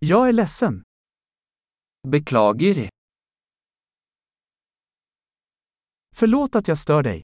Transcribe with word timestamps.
Jag 0.00 0.28
är 0.28 0.32
ledsen. 0.32 0.82
Beklager. 2.08 2.88
Förlåt 6.16 6.56
att 6.56 6.68
jag 6.68 6.78
stör 6.78 7.02
dig. 7.02 7.22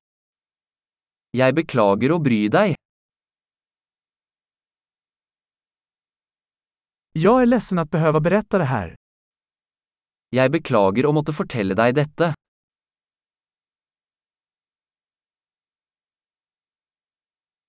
Jeg 1.30 1.54
beklager 1.54 2.12
å 2.12 2.18
bry 2.18 2.48
deg. 2.48 2.74
Jag 7.12 7.42
är 7.42 7.46
ledsen 7.46 7.78
att 7.78 7.90
behöva 7.90 8.20
berätta 8.20 8.58
det 8.58 8.64
här. 8.64 8.96
Jeg 10.30 10.50
beklager 10.50 11.06
å 11.06 11.12
måtte 11.12 11.32
fortelle 11.32 11.74
deg 11.74 11.94
dette. 11.94 12.34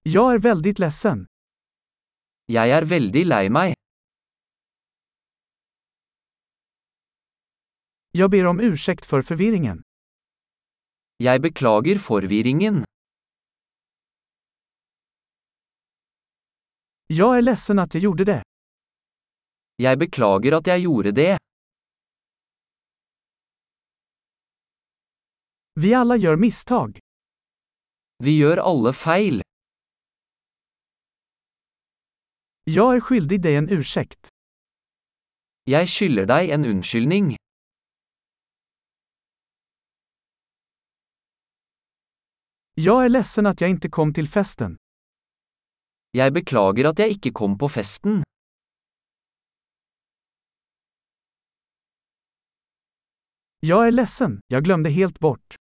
Jag 0.03 0.33
är 0.33 0.39
väldigt 0.39 0.79
ledsen. 0.79 1.25
Jeg 2.45 2.69
er 2.69 2.85
veldig 2.85 3.25
lei 3.25 3.49
meg. 3.49 3.84
Jag 8.17 8.31
ber 8.31 8.45
om 8.45 8.59
ursäkt 8.59 9.05
för 9.05 9.21
förvirringen. 9.21 9.83
Jeg 11.17 11.41
beklager 11.41 11.97
forvirringen. 11.99 12.85
Jag 17.07 17.37
är 17.37 17.41
ledsen 17.41 17.79
att 17.79 17.93
jag 17.93 18.03
gjorde 18.03 18.25
det. 18.25 18.43
Jeg 19.75 19.99
beklager 19.99 20.51
at 20.57 20.67
jeg 20.67 20.79
gjorde 20.79 21.11
det. 21.11 21.37
Vi 25.73 25.93
alla 25.93 26.15
gör 26.17 26.35
misstag. 26.35 26.99
Vi 28.23 28.37
gjør 28.39 28.57
alle 28.57 28.93
feil. 28.93 29.41
Jag 32.63 32.95
är 32.95 32.99
skyldig 32.99 33.41
dig 33.41 33.55
en 33.55 33.69
ursäkt. 33.69 34.27
Jeg 35.63 35.87
skylder 35.87 36.25
deg 36.25 36.49
en 36.49 36.65
unnskyldning. 36.65 37.44
Jag 42.77 43.05
är 43.05 43.09
ledsen 43.09 43.45
att 43.45 43.61
jag 43.61 43.69
inte 43.69 43.89
kom 43.89 44.13
till 44.13 44.27
festen. 44.27 44.77
Jeg 46.11 46.33
beklager 46.33 46.89
at 46.89 46.99
jeg 46.99 47.15
ikke 47.15 47.31
kom 47.31 47.57
på 47.57 47.69
festen. 47.71 48.23
Jag 53.59 53.87
är 53.87 53.91
ledsen, 53.91 54.39
jag 54.47 54.63
glömde 54.63 54.89
helt 54.89 55.19
bort. 55.19 55.55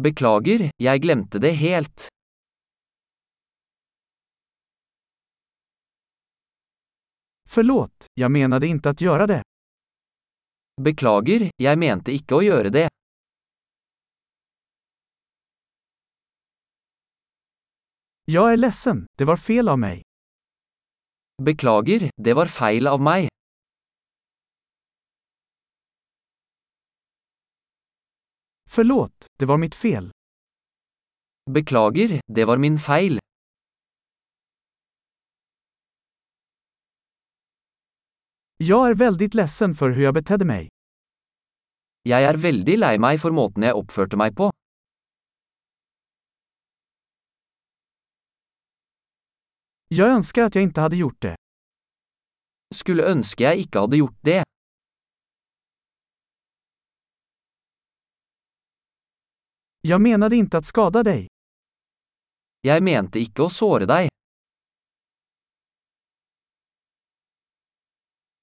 Beklager, 0.00 0.70
jeg 0.76 1.02
glemte 1.02 1.38
det 1.38 1.50
helt. 1.50 2.08
Förlåt, 7.48 8.06
jag 8.14 8.30
menade 8.30 8.66
inte 8.66 8.90
att 8.90 9.00
göra 9.00 9.26
det. 9.26 9.42
Beklager, 10.82 11.50
jeg 11.56 11.78
mente 11.78 12.12
ikke 12.12 12.34
å 12.34 12.42
gjøre 12.42 12.70
det. 12.70 12.88
Jag 18.32 18.52
är 18.52 18.56
ledsen, 18.56 19.06
det 19.18 19.24
var 19.24 19.36
fel 19.36 19.68
av 19.68 19.78
mig. 19.78 20.02
Beklager, 21.42 22.10
det 22.16 22.34
var 22.34 22.46
feil 22.46 22.86
av 22.86 23.00
meg. 23.00 23.28
Förlåt, 28.68 29.26
det 29.38 29.46
var 29.46 29.58
mitt 29.58 29.74
fel. 29.74 30.10
Beklager, 31.50 32.20
det 32.26 32.44
var 32.44 32.56
min 32.56 32.78
feil. 32.78 33.18
Jag 38.56 38.90
är 38.90 38.94
väldigt 38.94 39.34
ledsen 39.34 39.74
för 39.74 39.90
hur 39.90 40.02
jag 40.02 40.14
betedde 40.14 40.44
mig. 40.44 40.68
Jeg 42.02 42.22
er 42.22 42.36
veldig 42.36 42.78
lei 42.78 43.18
for 43.18 43.30
måten 43.30 43.62
jeg 43.62 43.74
oppførte 43.74 44.16
meg 44.16 44.36
på. 44.36 44.52
Jag 49.92 50.08
önskar 50.08 50.42
att 50.42 50.54
jag 50.54 50.64
inte 50.64 50.80
hade 50.80 50.96
gjort 50.96 51.22
det. 51.22 51.36
Skulle 52.74 53.02
ønske 53.02 53.44
jeg 53.44 53.58
ikke 53.64 53.78
hadde 53.82 53.96
gjort 53.96 54.18
det. 54.22 54.44
Jag 59.80 60.00
menade 60.00 60.36
inte 60.36 60.58
att 60.58 60.66
skada 60.66 61.02
dig. 61.02 61.26
Jeg 62.62 62.82
mente 62.82 63.18
ikke 63.18 63.42
å 63.42 63.50
såre 63.50 63.86
deg. 63.90 64.08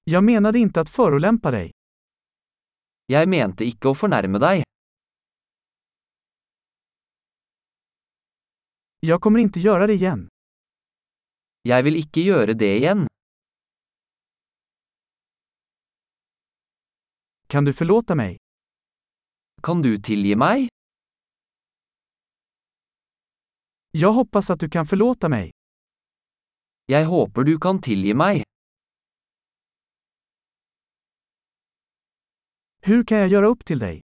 Jag 0.04 0.24
menade 0.24 0.58
inte 0.58 0.80
att 0.80 0.90
förolämpa 0.90 1.50
dig. 1.50 1.70
Jeg 3.06 3.28
mente 3.28 3.64
ikke 3.64 3.88
å 3.88 3.94
fornærme 3.94 4.38
deg. 4.38 4.62
Jag 9.00 9.20
kommer 9.20 9.38
inte 9.40 9.60
göra 9.60 9.86
det 9.86 9.94
igen. 9.94 10.28
Jeg 11.68 11.84
vil 11.84 11.96
ikke 12.00 12.22
gjøre 12.24 12.54
det 12.60 12.68
igjen. 12.78 13.00
Kan 17.48 17.64
du 17.64 17.72
förlåta 17.72 18.14
mig? 18.14 18.36
Kan 19.62 19.82
du 19.82 19.98
tilgi 19.98 20.36
meg? 20.36 20.68
Jag 23.90 24.12
hoppas 24.12 24.50
att 24.50 24.60
du 24.60 24.68
kan 24.70 24.86
förlåta 24.86 25.28
mig. 25.28 25.50
Jeg 26.86 27.04
håper 27.04 27.44
du 27.44 27.58
kan 27.58 27.80
tilgi 27.80 28.14
meg. 28.14 28.42
Hur 32.80 33.04
kan 33.04 33.18
jag 33.18 33.28
göra 33.28 33.46
upp 33.46 33.64
till 33.64 33.78
dig? 33.78 34.00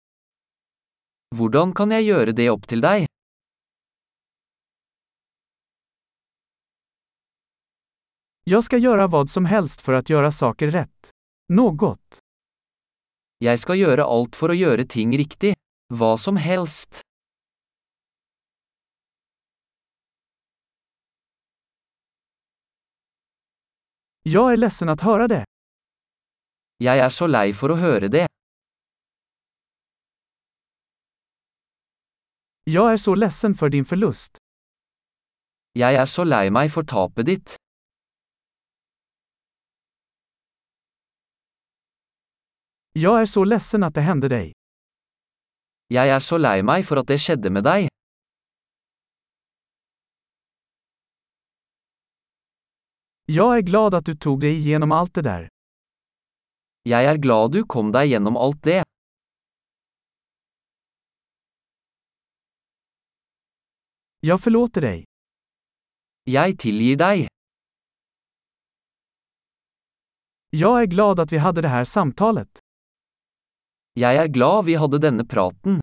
Hvordan 1.35 1.73
kan 1.73 1.91
jeg 1.91 2.03
gjøre 2.03 2.31
det 2.31 2.49
opp 2.49 2.67
til 2.67 2.81
deg? 2.81 3.12
Jag 8.45 8.63
ska 8.63 8.77
göra 8.77 9.07
vad 9.07 9.29
som 9.29 9.45
helst 9.45 9.81
för 9.81 9.93
att 9.93 10.09
göra 10.09 10.31
saker 10.31 10.67
rätt. 10.67 11.11
Något. 11.53 12.19
Jeg 13.37 13.59
skal 13.59 13.77
gjøre 13.79 14.03
alt 14.03 14.35
for 14.35 14.51
å 14.51 14.55
gjøre 14.55 14.83
ting 14.87 15.15
riktig. 15.17 15.53
Hva 15.93 16.17
som 16.17 16.37
helst. 16.37 17.01
Jag 24.21 24.53
är 24.53 24.57
ledsen 24.57 24.89
att 24.89 25.01
höra 25.01 25.27
det. 25.27 25.45
Jeg 26.77 26.99
er 26.99 27.09
så 27.09 27.27
lei 27.27 27.53
for 27.53 27.71
å 27.71 27.79
høre 27.79 28.07
det. 28.11 28.27
Jag 32.63 32.93
är 32.93 32.97
så 32.97 33.15
ledsen 33.15 33.55
för 33.55 33.69
din 33.69 33.85
förlust. 33.85 34.37
Jeg 35.79 35.95
er 35.95 36.05
så 36.05 36.23
lei 36.23 36.49
meg 36.49 36.71
for 36.71 36.83
tapet 36.83 37.25
ditt. 37.25 37.62
Jag 42.95 43.21
är 43.21 43.25
så 43.25 43.43
ledsen 43.43 43.83
att 43.83 43.93
det 43.93 44.01
hände 44.01 44.27
dig. 44.29 44.51
Jeg 45.89 46.07
er 46.15 46.19
så 46.19 46.37
lei 46.37 46.61
meg 46.61 46.85
for 46.85 46.99
at 47.01 47.07
det 47.09 47.17
skjedde 47.21 47.49
med 47.49 47.65
deg. 47.65 47.87
Jag 53.25 53.57
är 53.57 53.61
glad 53.61 53.93
att 53.93 54.05
du 54.05 54.15
tog 54.15 54.41
dig 54.41 54.53
igenom 54.57 54.91
allt 54.91 55.13
det 55.13 55.21
där. 55.21 55.49
Jeg 56.83 57.05
er 57.05 57.17
glad 57.17 57.51
du 57.51 57.63
kom 57.63 57.91
deg 57.91 58.09
gjennom 58.09 58.37
alt 58.37 58.63
det. 58.63 58.83
Jag 64.19 64.41
förlåter 64.43 64.81
dig. 64.81 65.05
Jeg 66.23 66.57
tilgir 66.59 66.97
deg. 66.97 67.27
Jag 70.49 70.81
är 70.81 70.85
glad 70.85 71.19
att 71.19 71.31
vi 71.31 71.37
hade 71.37 71.61
det 71.61 71.67
här 71.67 71.83
samtalet. 71.83 72.59
Jag 73.95 74.15
är 74.15 74.27
glad 74.27 74.65
vi 74.65 74.75
hade 74.75 74.97
denna 74.99 75.25
praten. 75.25 75.82